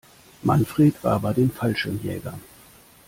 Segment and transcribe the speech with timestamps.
[0.41, 2.41] Manfred war bei den Fallschirmjägern.